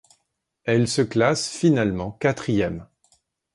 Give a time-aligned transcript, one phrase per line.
[0.63, 2.87] Elle se classe finalement quatrième.